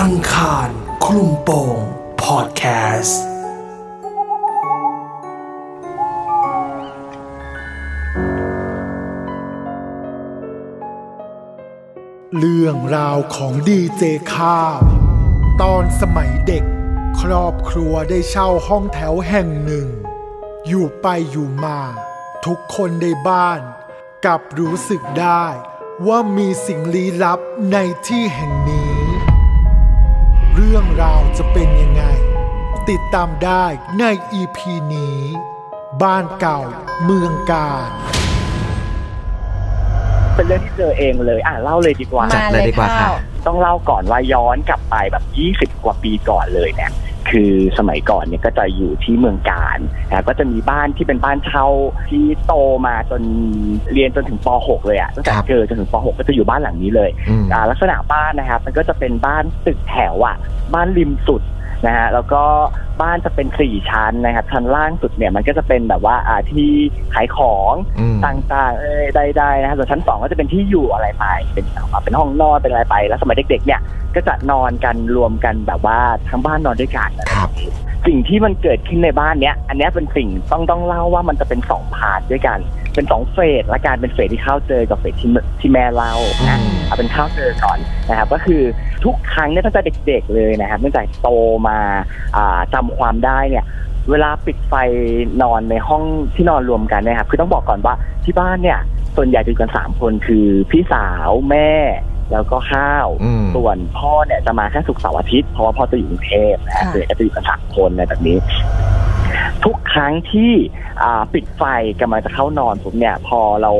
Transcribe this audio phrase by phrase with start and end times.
[0.00, 0.68] อังคาร
[1.04, 1.78] คลุมโปง
[2.22, 2.62] พอดแค
[3.00, 3.22] สต์
[12.38, 14.02] เรื่องราวของดีเจ
[14.34, 14.78] ข้าว
[15.62, 16.64] ตอนสมัยเด็ก
[17.20, 19.88] ครอบครัวได้เช่าห้องแถวแห่งหนึ่ง
[20.66, 21.80] อยู่ไปอยู่มา
[22.46, 23.60] ทุกคนในบ้าน
[24.24, 25.46] กลับรู้สึกได้
[26.06, 27.40] ว่ามีสิ่งลี้ลับ
[27.72, 28.79] ในที่แห่งนี้
[30.62, 32.02] เรื่องราวจะเป็นยังไง
[32.90, 33.64] ติดตามได้
[34.00, 35.18] ในอีพีนี้
[36.02, 36.60] บ้านเก่า
[37.04, 37.88] เมืองการ
[40.34, 43.10] เป็นเรื่องที่เจอเองเลย อะเล่าเลยดีกว่า จัดเลยดีกว่าค่ะ
[43.46, 45.24] ต้องเล่าก่อนว่าย้อนกลับไปแบบ
[45.74, 46.90] 20 กว่าปีก่อนเลยเนี่ย
[47.30, 51.66] คือสมัยก่อนเนี่ยก็จะอยู่ที่เมืองการนะก็จะมีบ้านที่เป็นบ้านเช่า
[52.10, 52.54] ที่โต
[52.86, 53.22] มาจน
[53.92, 60.36] เรียนจนถึงป .6 เลยอะตั้งแต่ครับเกิดจนถึงป .6 ก็จะอยู่บ้านหลังนี้เลยอืมอ่าลักษณะบ้านนะครับ มันก็จะเป็นบ้านตึกแถวอะ
[60.74, 61.42] บ้านริมสุด
[61.86, 62.42] นะฮะแล้วก็
[63.02, 66.70] บ้านจะเป็นสี่ชั้นนะครับชั้นล่างสุดเนี่ยมันก็จะเป็นแบบว่าอ่าที่
[67.14, 69.06] ขายของอืมต่างๆเอ้ย
[69.38, 73.80] ได้ๆนะครับส่วนชั้นสองก็จะเป็นที่อยู่อะไรไปเป็นแบบว่าเป็นห้องนอนเป็นอะไรไป แล้วสมัยเด็ก ๆ เนี่ย
[74.14, 77.48] ก็จะนอนกันรวมกันแบบว่าทั้งบ้านนอนด้วยกันนะครับ
[78.06, 82.58] สิ่งที่มันเกิดขึ้นในบ้านเนี้ย อันเนี้ยเป็นสิ่งต้องต้องเล่าว่ามันจะเป็นสอง part ด้วยกัน
[82.94, 86.14] เป็นสอง phase ละกันเป็น phase ที่ข้าวเจอกับ phase ที่ที่แม่เล่า
[86.48, 88.62] นะอืมเอาเป็นข้าวเจอก่อนนะครับ ก็คือ
[89.04, 91.28] ทุกครั้งเนี่ยตั้งแต่เด็กๆเลยนะครับตั้งแต่โต
[91.68, 91.78] มา
[92.36, 93.64] อ่าจำความได้เนี่ย
[94.10, 94.74] เวลาปิดไฟ
[95.42, 96.02] นอนในห้อง
[96.34, 98.78] ที่นอนรวมกันนะครับคือต้องบอกก่อนว่าที่บ้านเนี่ย
[99.16, 101.70] ส่วนใหญ่จะอยู่กันสามคนคือพี่สาวแม่
[102.32, 108.36] แล้วก็ข้าวอืมส่วนพ่อเนี่ยจะมาแค่ศุกร์เสาร์อาทิตย์เพราะว่าพ่อจะอยู่กรุงเทพนะฮะค่ะส่วนใหญ่ก็จะอยู่กันสามคนอะไรแบบนี้
[109.64, 110.89] ทุกครั้งที่อ่า
[111.34, 111.62] ปิดไฟ
[112.00, 113.72] กำลังจะเข้านอนผมเนี่ย พอเรา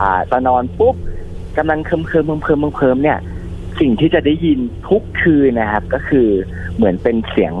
[0.00, 0.94] อ่าจะนอนปุ๊บ
[1.58, 3.18] กำลังเคลิ้มเคลิ้มเคลิ้มเคลิ้มเคลิ้มเนี่ย
[3.80, 6.28] สิ่งที่จะได้ยินทุกคืนนะครับ ก็คือ
[6.76, 7.52] เหมือนเป็นเสียง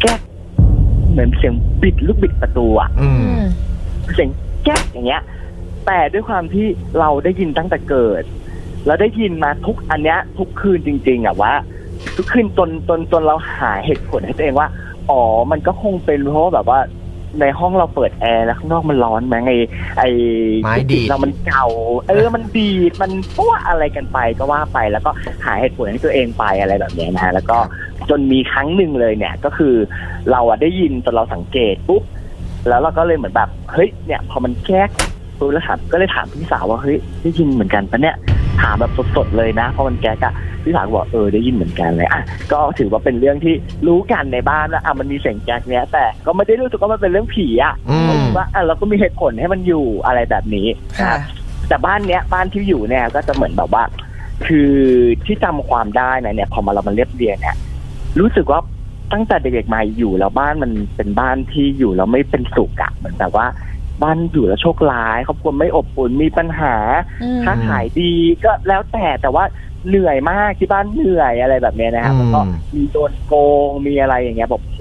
[0.00, 0.20] แก๊ก
[1.10, 3.40] เหมือนเสียงบิดลูกบิดประตูอะอืม
[4.14, 4.30] เสียง
[4.64, 5.22] แก๊กอย่างเงี้ย
[5.86, 6.66] แต่ด้วยความที่
[6.98, 8.22] เราได้ยินตั้งแต่เกิด
[8.86, 11.52] เราได้ยินมาทุกอันเนี้ย ทุกคืนจริง ๆอะว่า
[12.16, 14.68] ทุกคืนจนจนจนเราหาเหตุผลให้ตัวเองว่า
[15.10, 15.20] อ๋อ
[15.50, 16.80] มันก็คงเป็นเพราะว่าแบบว่า
[17.40, 19.52] ในห้องเราเปิดแอร์แล้วข้างนอกมันร้อนไหมไอ
[19.98, 20.04] ไอ
[20.64, 21.66] ไม้ดีด เรามันเก่า
[22.08, 25.10] เออมันดีดมันเพราะว่าอะไรกันไปก็ว่าไป แล้วก็
[25.44, 27.58] หาเหตุผลให้ตัวเองไปอะไรแบบเนี้ยนะฮะแล้วก็
[28.10, 29.74] จนมีครั้งหนึ่งเลยเนี่ยก็คือ
[30.30, 32.02] เราอะได้ยินจนเราสังเกตปุ๊บ
[32.68, 34.90] แล้วเราก็เลยเหมือนแบบเฮ้ยเนี่ยพอมันแก๊ก
[35.38, 38.16] ปุ๊บแล้วถามก็เลยถามพี่สาวว่าเฮ้ยได้ยินเหมือนกันปะเนี่ย
[38.60, 40.34] ถามแบบสดๆเลยนะ เพราะมันแก๊กอะ
[40.64, 42.22] พี่สาวก็บอกเออได้ยินเหมือนกันเลยอะ
[42.52, 43.54] ก็ถือว่าเป็นเรื่องที่
[43.86, 50.66] รู้กันในบ้านว่าอะมันมีเสียงแก๊กเนี้ยแต่ก็ไม่ได้รู้สึกว่ามันเป็นเรื่องผีอะอืมว่าอะเราก็มีเหตุผลให้มันอยู่อะไรแบบนี้
[51.00, 51.18] นะครับ
[51.68, 53.84] แต่บ้านเนี้ยบ้านที่อยู่เนี่ยก็จะเหมือนแบบว่า
[54.46, 54.72] คือ
[55.26, 57.56] ที่จำความได้นะเนี่ยพอมาเรามาเรียบเรียงเนี่ย
[58.20, 58.60] รู้สึกว่า
[59.12, 63.46] ตั้งแต่เด็กๆมาอยู่แล้วบ้านมันเป็นบ้านที่อยู่แล้วไม่เป็นสุขอะเหมือนแบบว่า
[64.02, 66.74] บ้านอยู่แล้วโชคร้ายครอบครัวไม่อบอุ่นมีปัญหา
[67.22, 68.12] อืมค้าขายดี
[68.44, 69.44] ก็แล้วแต่แต่ว่า
[69.88, 72.40] เหนื่อยมากที่บ้านเหนื่อยอะไรแบบเนี้ยนะครับอืมแล้วก็
[72.74, 73.34] มีโดนโก
[73.66, 74.80] งมีอะไรอย่างเงี้ยบอกโห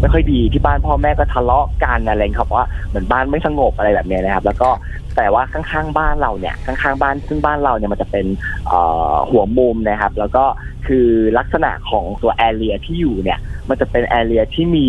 [0.00, 4.70] ไม่ค่อยดีที่บ้านพ่อแม่ก็ทะเลาะกันอะไรอย่างเงี้ยครับว่าเหมือนบ้านไม่สงบอะไรแบบเนี้ยนะครับ แล้วก็
[5.16, 8.26] แต่ว่าข้างๆบ้านเราเนี่ยข้างๆบ้านซึ่งบ้านเราเนี่ยมันจะเป็น
[8.66, 8.80] เอ่
[9.12, 10.44] อหัวมุมนะครับ แล้วก็
[10.86, 11.08] คือ
[11.38, 13.38] ลักษณะของตัวแอเรียที่อยู่เนี่ย
[13.68, 14.88] มันจะเป็นแอเรียที่มี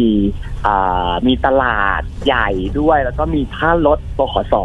[0.67, 2.49] อ่ามีตลาดใหญ่
[2.79, 4.55] ด้วย แล้วก็มีท่ารถบขส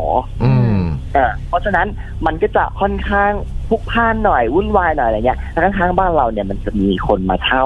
[0.44, 0.78] อืม
[1.14, 1.86] เออเพราะฉะนั้น
[2.26, 3.32] มันก็จะค่อนข้าง
[3.68, 7.64] พลุกพล่านหน่อยวุ่นวายหน่อยอะไรเงี้ยแล้วข้างๆบ้านเราเนี่ยมันจะมีคนมาเช่า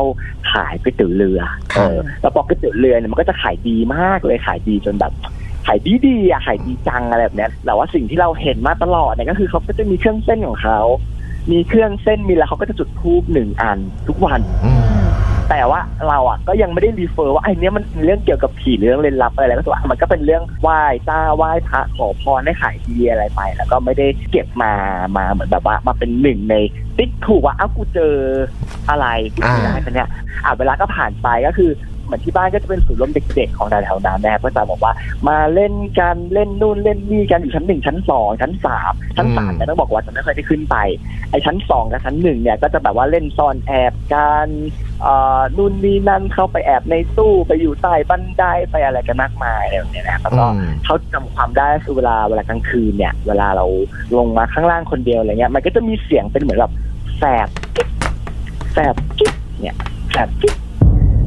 [0.53, 1.41] ขายก๋วยเตี๋ยวเรือ
[1.75, 5.13] ครัเอบอแล้วพอก๋วยเตี๋ยวเรือเนี่ยมันก็จะขายดีมากเลยขายดีจนแบบ
[5.67, 10.81] ขายดีดีๆอะขายดีจังอะไรแบบเนี้ยแต่ว่าสิ่งที่เราเห็นมาตลอดเนี่ยก็คือเขาก็จะมีเครื่องเส้นของเขา
[11.53, 13.79] มีเครื่องเส้นมีแล้วเขาก็จะจุดธูปหนึ่งอัน
[14.09, 14.86] ทุกวันอืม
[15.51, 24.73] แต่ว่าเราอะก็ยังไม่ได้รีเฟอร์ว่าไอ้เนี้ยมันเป็นเรื่องเกี่ยวกับผีหรือเรื่องเล่นลับอะไรแล้วก็ถือว่ามันก็เป็นเรื่องไหว้เจ้าไหว้พระขอพรให้ขายดีอะไรไป แล้วก็ไม่ได้เก็บมา
[25.17, 26.55] มาเหมือนแบบว่ามาเป็นหนึ่งใน
[26.97, 28.15] ติ๊กถูกว่าอ้าวกูเจอ
[28.91, 30.09] อะไรกูเจออะไรปะเนี่ย
[30.45, 31.71] อะเวลาก็ผ่านไปก็คือ
[32.07, 34.93] เหมือนที่บ้านก็จะเป็นศูนย์รวมเด็กๆของแถวๆนั้นนะครับก็จะบอกว่า
[35.29, 40.77] มาเล่นกันเล่นนู่นเล่นนี่กันอยู่ชั้นหนึ่งชั้นสองชั้นสามชั้นสามเนี่ยต้องบอกว่าจะไม่ค่อยได้ขึ้นไป
[41.31, 44.49] ไอ้ชั้นสองกับชั้นหนึ่งเนี่ยก็จะแบบว่าเล่นซ่อนแอบกัน
[45.03, 53.67] เอ่อนู่นนี่นั่นเข้าไปแอบในตู้ไปอยู่ใต้บันไดไปอะไรกันมากมายอะไรแบบเนี้ยนะแล้วก็อืมเขาจำความได้คือเวลาเวลากลางคืนเนี่ย เวลาเรา
[54.19, 56.73] ลงมาข้างล่างคนเดียวอะไรเงี้ยมันก็จะมีเสียงเป็นเหมือนแบบ
[57.19, 57.89] แสบกิ๊บ
[58.73, 59.77] แสบกิ๊บเนี่ย
[60.13, 60.55] แสบกิ๊บ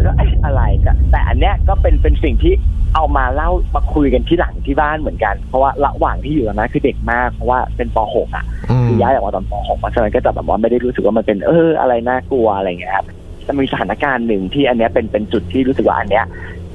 [0.03, 2.53] แล้วเอ๊ะอะไรกันแต่อันเนี้ยก็เป็นเป็นสิ่งที่
[2.95, 13.07] เอามาเล่ามาคุยกันที่หลังที่บ้านเหมือนกัน เพราะว่าระหว่างที่อยู่ตอนนั้นคือเด็กมากเพราะว่าเป็นป .6 อะอืมคือย้ายออกมาตอนป .6 เพราะฉะนั้นก็จะแบบว่าไม่ได้รู้สึกว่ามันเป็นเอออะไรน่ากลัวอะไรเงี้ยครับ
[13.47, 16.25] จะมีสถานการณ์หนึ่งที่อันเนี้ยเป็นเป็นจุดที่รู้สึกว่าอันเนี้ย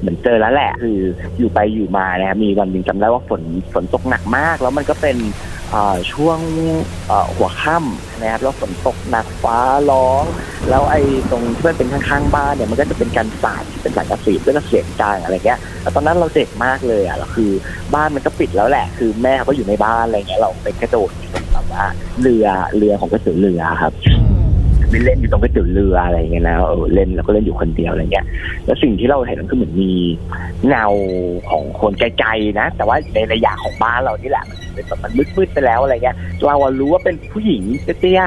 [0.00, 0.98] เหมือนเจอแล้วแหละคือ
[1.38, 3.42] อยู่ไปอยู่มานะครับมีวันหนึ่งจำได้ว่าฝน
[3.74, 5.53] ฝนตกหนักมาก แล้วมันก็เป็นเอ่อ
[6.12, 6.38] ช่วง
[7.36, 9.58] หัวค่ำนะครับแล้วฝนตกหนักฟ้า
[9.90, 10.24] ร้อง
[10.68, 11.00] แล้วไอ้
[11.30, 17.50] ตรงที่มันเป็นข้างๆบ้านเนี่ยมันก็จะเป็นการสาดที่เป็นสายกระสีแล้วก็เสียงดังอะไรเงี้ยแต่ตอนนั้นเราเด็กมากเลยอะเราคือ
[17.94, 21.84] บ้านมันก็ปิดแล้วแหละ คือแม่เขาก็อยู่ในบ้านอะไรเงี้ยเราไปกระโดดตรงแบบว่า
[22.22, 22.46] เรือ
[22.76, 23.92] เรือของกระสือเรือครับ
[24.94, 28.26] ไปเล่นอยู่ตรงก๋วยเตี๋ยวเรืออะไรเงี้ยนะเออเล่นแล้วก็เล่นอยู่คนเดียวอะไรเงี้ย
[28.66, 29.92] แล้วสิ่งที่เราเห็นก็คือเหมือนมี
[30.68, 30.86] เงา
[31.50, 37.62] ของคนไกลๆนะ แต่ว่าในระยะของบ้านเรานี่แหละมันเป็นแบบมันมืดๆไปแล้วอะไรเงี้ยเรารู้ว่าเป็นผู้หญิง
[38.00, 38.22] เตี้ย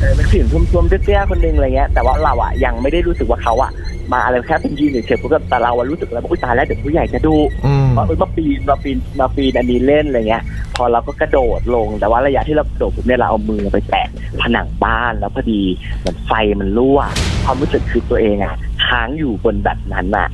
[0.00, 3.70] เออเป็นผู้หญิงทุ่มๆเตี้ยๆคนหนึงอะไรเงี้ยแต่ว่าเราอะยังไม่ได้รู้สึกว่าเขาอะ
[4.12, 7.34] มาอะไรแค่เป็นยืนเฉยๆปุ๊บแต่เราอะรู้สึกแล้วว่าอุ๊ยตายแล้วเดี๋ยวผู้ใหญ่จะดู
[7.66, 10.42] อืมว่าเออมาปีนมาปีนมาปีนอันนี้เล่นอะไรเงี้ย
[10.76, 14.06] พอเราก็กระโดดลงแต่ว่าระยะที่เรากระโดดปุ๊บเนี่ยเราเอามือไปแตะ
[14.42, 15.62] ผนังบ้านแล้วพอดี
[15.98, 17.00] เหมือนไฟมันรั่ว
[17.44, 18.54] ความรู้สึกคือตัวเองอะ
[18.86, 20.28] ค้างอยู่บนแบบนั้นอะ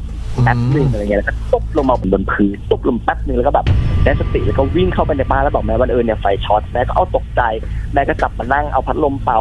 [0.45, 3.67] แป๊บหนึ่งอะไรเงี้ยแล้วก็ตบลงมาบนพื้นตบลงแป๊บหนึ่งแล้วก็แบบ
[4.05, 7.43] ได้สติแล้วก็วิ่งเข้าไปในบ้านแล้วบอกแม่ว่าเออเนี่ยไฟช็อตแม่ก็เอาตกใจ
[7.93, 9.41] แม่ก็กลับมานั่งเอาพัดลมเป่า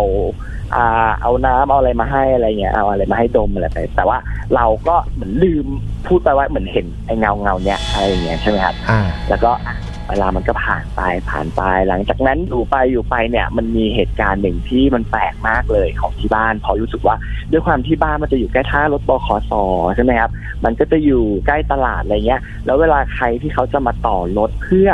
[0.75, 4.18] อ่าเอาน้ำเอาอะไรมาให้อะไรเงี้ยเอาอะไรมาให้ดมอะไรไปแต่ว่า
[4.56, 5.66] เราก็เหมือนลืม
[6.08, 9.00] พูดไปว่าเหมือนเห็นไอ้เงาเงาๆเนี้ยอะไรอย่างเงี้ยใช่ไหมครับอ่า
[9.30, 9.75] แล้วก็อะ
[10.10, 17.16] เวลามันก็ผ่านไปผ่านไป หลังจากนั้นอยู่ไปอยู่ไปเนี่ย มันมีเหตุการณ์หนึ่งที่มันแปลกมากเลยของที่บ้านเพอรู้สึกว่า
[17.52, 19.52] ด้วยความที่บ้านมันจะอยู่ใกล้ท่ารถบขส
[19.96, 20.31] ใช่ไหมครับ
[20.66, 24.90] มันก็จะอยู่ใกล้ตลาดอะไรเงี้ย แล้วเวลาใครที่เขาจะมาต่อรถเพื่อ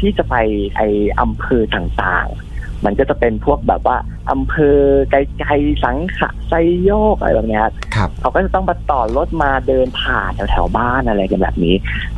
[0.00, 0.34] ที่จะไป
[0.76, 0.80] ไอ
[1.20, 2.53] อำเภอต่างๆ
[2.84, 3.96] มันก็จะเป็นพวกแบบว่า
[4.30, 4.78] อำเภอ
[5.10, 11.74] ไกลๆสังขะไซโยกอะไรแบบเนี้ยครับครับเขาก็จะต้องมาต่อรถมาเดินผ่านแถวๆบ้านอะไรกันแบบนี้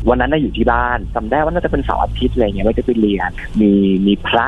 [0.09, 3.31] วันนั้นน่ะอยู่ที่บ้านจำได้ว่าน่าจะเป็นเสาร์อาทิตย์อะไรเงี้ยไม่ได้ไปเรียน
[3.61, 3.73] มี
[4.07, 4.47] มีพระ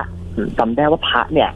[0.58, 1.50] จำได้ว่าพระเนี่ย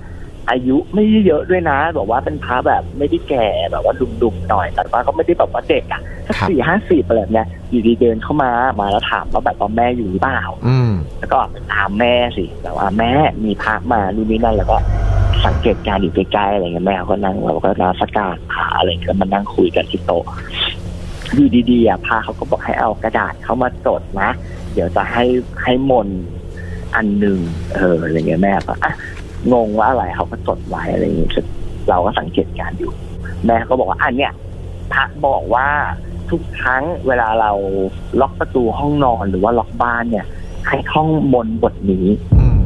[0.50, 13.12] อายุไม่ได้เยอะด้วยนะบอกว่าเป็นพระแบบไม่ได้แก่แบบว่าดุมๆหน่อยแต่ว่าก็ไม่ได้แบบว่าเด็กอะสักครับสี่ห้าสิบอะไรแบบเนี้ย อยู่ดีเดินเข้ามามาแล้วถามว่าแบบว่าแม่อยู่หรือเปล่าอืมแล้วก็ไปตามแม่สิแบบว่าแม่
[13.44, 14.78] มีพระมานู่นนี่นั่นแล้วก็
[15.44, 20.24] สังเกตการณ์อยู่ใกล้ๆอะไรเงี้ยแม่ก็นั่งเราก็นาสการพระอะไรเงี้ยมานั่งคุยกันที่โต๊ะ
[21.34, 24.30] อยู่ดีๆอะพระเขาก็บอกให้เอากระดาษเข้ามาจดนะ
[24.72, 25.24] เดี๋ยวจะให้
[25.62, 26.22] ให้มนต์
[26.94, 27.38] อันหนึ่ง
[27.76, 28.92] เอออะไรเงี้ยแม่ก็อะ
[29.52, 31.30] งงว่าอะไรเขาก็จดไว้อะไรเงี้ย
[31.88, 32.92] เราก็สังเกตการณ์อยู่
[33.46, 34.32] แม่ก็บอกว่าอันเนี้ย
[34.92, 35.69] พระบอกว่า
[36.32, 37.52] ทุกครั้งเวลาเรา
[38.20, 40.26] ล็อกประตูห้องนอนหรือว่าล็อกบ้านเนี่ย
[40.69, 42.58] ให้ท่องมนต์บทนี้อืม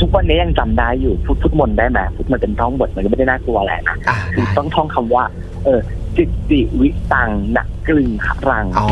[0.00, 5.24] ทุกวันนี้ยังจำได้อยู่พูดพุทธมนต์ได้ไหมพุทธมันเป็นท่องบทมันก็ไม่ได้น่ากลัวอะไรนะอ่าคือต้องท่องคำว่า
[5.64, 5.80] เออ
[6.16, 8.88] จิตติวิตังนักกลึงขรังอ๋อ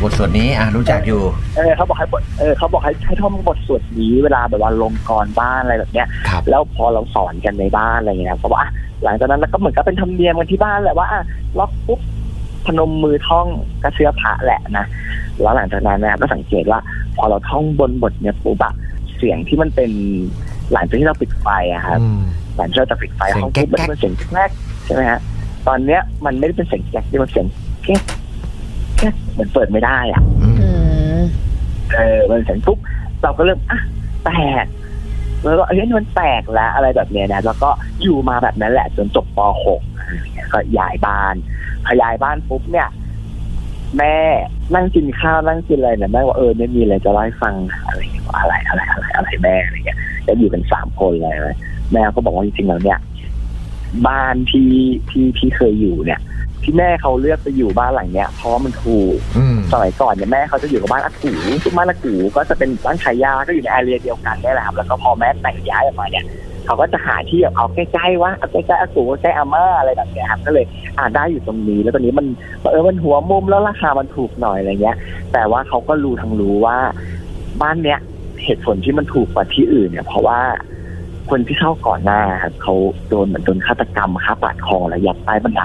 [0.00, 1.22] บทสวดนี้อ่ารู้จักอยู่
[1.56, 8.70] เออเขาบอกให้บทเออเขาบอกให้ให้ท่องบทสวดนี้เวลาแบบว่าลงกรบ้านอะไรแบบเนี้ยครับแล้วพอเราสอนกันในบ้านอะไรอย่างเงี้ยเขาบอกอะ
[9.04, 11.22] หลังจากนั้นแล้วก็เหมือนกับเป็นธรรมเนียมกันที่บ้านแหละว่าอะ
[11.58, 12.00] ล็อกปุ๊บ
[12.66, 13.46] พนมมือท่อง
[13.82, 14.86] กระเชื้อพระแหละนะ
[15.40, 16.80] แล้วหลังจากนั้นเนี่ยก็สังเกตว่า
[17.16, 18.72] พอเราท่องบนบทเนี่ยปุ๊บอะ
[19.16, 19.90] เสียงที่มันเป็น
[20.72, 22.20] หลังจากที่เราปิดไฟอะครับอืม
[22.56, 24.50] หลังจากเราจะปิดไฟเสียงห้องปุ๊บมันแก๊กเป็นเสียงแกรก
[24.84, 25.20] ใช่ไหมฮะ
[25.66, 27.46] ตอนเนี้ยมันไม่ได้เป็นเสียงแกรกที่มันเสียง
[27.84, 28.02] แก๊ก
[28.98, 30.68] แก๊กเหมือนเปิดไม่ได้อะอืมอื
[31.18, 31.22] ม
[31.94, 32.78] เออมันเสียงปุ๊บ
[33.22, 33.78] เราก็เริ่มอะ
[34.24, 34.66] แปลก
[35.42, 37.70] แล้วก็เอ้ยมันแปลกแล้วอะไรแบบเนี้ยนะแล้วก็
[38.02, 39.80] อยู่มาแบบนั้นแหละจนจบป .6
[40.52, 41.34] ก็ย้ายบ้าน
[41.84, 42.88] พอย้ายบ้านปุ๊บเนี่ย
[43.98, 44.16] แม่
[44.74, 47.54] นั่งกินข้าวนั่งกินอะไรเนี่ยแม่ว่าเออไม่มีอะไรจะเล่าให้ฟัง
[47.86, 51.56] อะไรอย่างเงี้ยว่าอะไรอะไรอะไรอะไรแม่อะไรเงี้ยแล้วอยู่กันสามคนเลย
[51.92, 52.98] แม่ก็บอกว่าจริงๆแล้วเนี่ย
[54.06, 54.70] บ้านที่
[55.10, 56.20] ที่ที่เคยอยู่เนี่ย
[56.62, 66.24] ที่แม่เขาเลือกไปอยู่บ้านหลังเนี้ยเพราะว่ามันถูกอืมสมัยก่อนเนี่ยแม่เขาจะอยู่กับบ้านอากูซึ่งบ้านอากูก็จะเป็นบ้านชายาก็อยู่ในแอเรียเดียวกันนี่แหละครับแล้วก็พอแม่แต่งย้ายออกมาเนี่ย
[66.66, 70.64] เขาก็จะหาที่แบบเอาใกล้ๆว่าเอาใกล้ๆอากูใกล้อาม่าอะไรแบบเนี้ยครับก็เลย
[70.98, 72.26] อ่าได้อยู่ตรงนี้ แล้วตอนนี้มัน
[72.72, 74.96] เออมันหัวมุมแล้วราคามันถูกหน่อยอะไรเงี้ย
[75.32, 76.76] แต่ว่าเขาก็รู้ทั้งรู้ว่า
[77.62, 77.98] บ้านเนี้ย
[78.44, 80.40] เหตุผลที่มันถูกกว่าที่อื่นเนี่ย เพราะว่า
[81.30, 82.74] คนที่เช่าก่อนหน้าครับเขา
[83.08, 85.62] โดนเหมือนโดนฆาตกรรมฆ่าปาดคอและยัดใต้บันได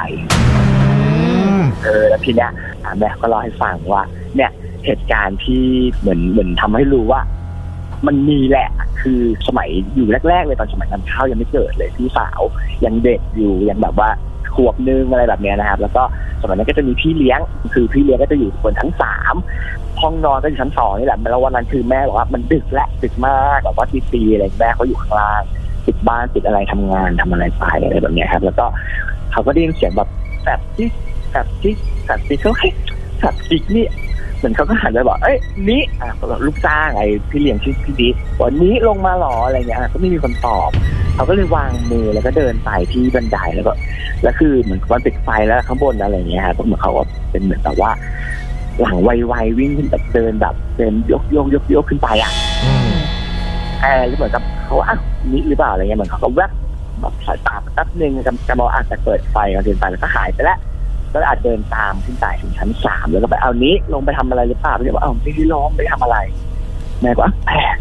[1.83, 2.51] เออแล้วทีเนี้ย
[2.99, 4.01] แม่ก็เล่าให้ฟังว่า
[4.35, 4.51] เนี่ย
[4.85, 5.63] เหตุการณ์ที่
[5.99, 7.21] เหมือนเหมือนทำให้รู้ว่า
[8.07, 8.69] มันมีแหละ
[9.01, 12.41] คือสมัยอยู่แรก ๆ เลยตอนสมัยนั้นข้าวยังไม่เกิดเลยพี่สาว
[12.85, 14.09] ยังเด็กอยู่ยังแบบว่า
[14.55, 16.03] ขวบนึงอะไรแบบเนี้ยนะครับ แล้วก็
[16.41, 17.39] สมัยนั้นก็จะมีพี่เลี้ยง
[17.73, 19.35] คือพี่เลี้ยงก็จะอยู่บนชั้นสาม
[20.01, 25.41] ห้องนอนก็อยู่ชั้นสองนี่แหละแล้ววันนั้นคือแม่บอกว่ามันดึกและดึกมากแบบว่าตีตีอะไรแม่เขาอยู่ข้างล่าง
[25.85, 28.65] ปิดบ้านปิดอะไรทำงานทำอะไรไปอะไรแบบเนี้ยครับ แล้วก็
[29.31, 30.09] เขาก็ได้ยินเสียงแบบ
[30.45, 30.87] แบบที่
[31.35, 31.73] แบบที่
[32.07, 32.69] สัตว์ปีกเขาให้
[33.23, 33.85] สัตว์ปีกนี่
[34.37, 35.37] เหมือนเขาก็หันไปบอกเอ้ย
[35.69, 40.69] นี้อะก็แบบลูกจ้างไอ้พี่เลี้ยงชื่อพี่บิ๊กบอกนี้ลงมาหรออะไรเงี้ยก็ไม่มีคนตอบ
[41.15, 43.73] เขาก็เลยวางมือแล้วก็เดินไปที่บันไดแล้วก็
[44.23, 47.91] แล้วคือเหมือนมันติดไฟแล้วข้างบนอะไรเงี้ยฮะก็เหมือนเขาก็เป็นเหมือนแบบว่า
[48.81, 52.31] หลังไวๆวิ่งขึ้นแบบเดินแบบเดินยกยกยกยกขึ้นไปอะ
[52.63, 52.93] อืม
[53.81, 54.97] เออแล้วเหมือนกับเขาอะ
[55.31, 56.51] นี่หรือเปล่าอะไรเงี้ยเหมือนเขาก็แวบ
[57.01, 60.57] แบบสายตาแป๊บนึงจำจำเอาอาจจะเปิดไฟกันเดินไปแล้วก็หายไปแล้ว
[61.15, 66.17] ก็อาจเดินตามขึ้นไปถึงชั้นสามแล้วก็ไปเอานี้ลงไปทำอะไรหรือเปล่าพี่บอกเอาไม่ได้ร้องไม่ได้ทำอะไร
[67.01, 67.77] แม่ก็อะแปลก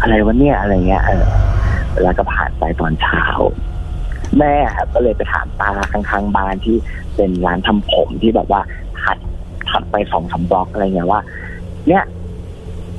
[0.00, 1.24] อะไรวะเนี่ยอะไรเงี้ยเออ
[2.02, 3.24] แล้วก็ผ่านไปตอนเช้า
[4.38, 4.54] แม่
[4.94, 6.76] ก็เลยไปถามตาข้างๆบ้านที่
[7.16, 8.60] เป็นร้านทำผมที่แบบว่า
[9.00, 9.18] ถัด
[9.70, 11.20] ถัดไปสองสามบล็อกอะไรเงี้ยว่า
[11.88, 12.04] เนี่ย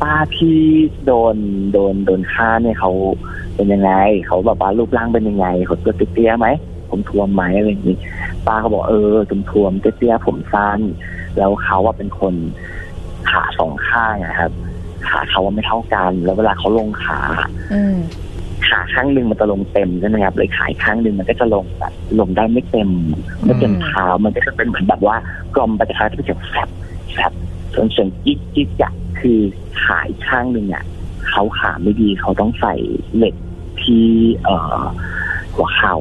[0.02, 0.58] ป้าที่
[1.06, 1.36] โดน
[1.74, 2.92] โดนโดนฆ่าเนี่ยเขา
[3.56, 3.92] เป็นยังไง
[4.28, 6.48] เขาแบบว่ารูปร่างเป็นยังไงเขาตัวเตี้ยไหม
[6.90, 7.96] ผมทวมไหมอะไรอย่างนี้
[8.48, 10.80] ป้าเขาบอกเออทุมทวมๆเตี้ยๆผมสั้น
[11.38, 12.34] แล้วเขาว่าเป็นคน
[13.30, 14.52] ขาสองข้างนะครับ
[15.10, 17.20] ขาเขาว่าไม่เท่ากัน แล้วเวลาเขาลงขา
[17.74, 17.98] อืม
[18.68, 22.90] ขาข้างหนึ่งมันจะลงเต็มใช่ไหมครับเลยขาอีกข้างหนึ่งมันก็จะลงแบบลงได้ไม่เต็ม
[23.44, 25.16] ไม่เต็มเท้ามันก็จะเป็นเหมือนแบบว่า
[25.56, 26.70] กลมไปจะคล้ายที่เป็นเสียงแฟบ
[27.14, 27.32] แฟบ
[27.74, 29.40] ส่วนเสียงจิ๊กจิ๊กอะคือ
[29.84, 30.84] ขาอีกข้างหนึ่งอะ
[31.30, 32.76] เขาขาไม่ดีเขาต้องใส่
[33.16, 33.36] เหล็ก
[33.82, 34.06] ที่
[34.44, 34.82] เอ่อ
[35.56, 35.96] หัวเข่า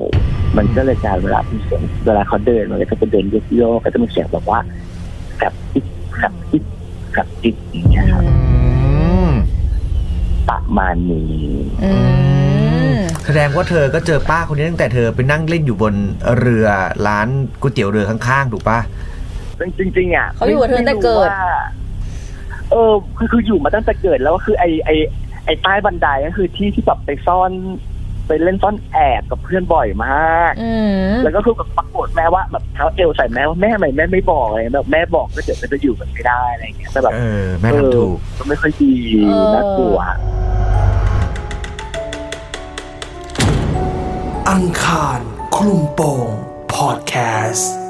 [0.57, 4.59] มันก็เลยกลายเวลาเป็นเสียงเวลาเขาเดินมันก็จะเป็นเดินโยกๆก็จะมีเสียงแบบว่า
[5.37, 5.85] แฟบจิ๊ก
[6.17, 6.65] แฟบจิ๊ก
[7.13, 8.93] แฟบจิ๊กอย่างเงี้ยครับอื
[9.29, 9.31] ม
[10.49, 11.35] ประมาณนี้
[11.85, 11.91] อื
[12.93, 12.95] ม
[13.27, 15.95] แสดงว่าเธอก็เจอป้าคนนี้ตั้งแต่เธอไปนั่งเล่นอยู่บน
[16.39, 16.67] เรือ
[17.07, 17.29] ร้าน
[17.61, 18.79] ก๋วยเตี๋ยวเรือข้างๆ ถูกปะ
[19.79, 21.65] จริงๆอะเขาอยู่กับเธอตั้งแต่เกิดไม่รู้ว่า
[22.71, 24.91] เออคือคืออยู่มาตั้งแต่เกิดแล้วก็คือไอไอ
[25.47, 27.51] ไอใต้บันไดก็คือที่ที่แบบไปซ่อน
[28.29, 30.73] ไปเล่นซ่อนแอบกับเพื่อนบ่อยมากอื
[31.09, 39.99] มแล้วก็คือแบบปรากฏแม่ว่าแบบเท้าเอวใส่แม่ว่าแม่ทำไมแม่ไม่บอกอะไรแบบแม่บอกก็เดี๋ยวจะอยู่กันไม่ได้อะไรอย่างเงี้ยแต่แบบเออแม่ทำถูกเออก็ไม่ค่อยดีเออน่ากลัว
[44.51, 45.21] อังคาร
[45.57, 46.29] คลุมโปง
[46.75, 47.15] พอดแค
[47.51, 47.84] สต์